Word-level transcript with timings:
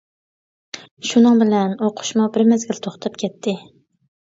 شۇنىڭ 1.11 1.37
بىلەن 1.43 1.77
ئوقۇشمۇ 1.91 2.29
بىر 2.41 2.49
مەزگىل 2.51 2.85
توختاپ 2.91 3.25
كەتتى. 3.27 3.61